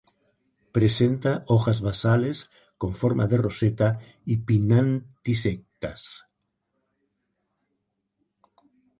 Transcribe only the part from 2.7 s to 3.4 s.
con forma de